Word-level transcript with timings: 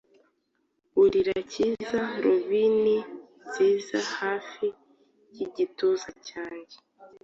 urira, 1.01 1.35
Cyiza, 1.51 2.01
robini 2.23 2.97
nziza, 3.45 3.97
Hafi 4.19 4.65
yigituza 5.35 6.09
cyanjye. 6.27 6.77